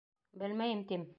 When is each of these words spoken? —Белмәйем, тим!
—Белмәйем, 0.43 0.83
тим! 0.93 1.09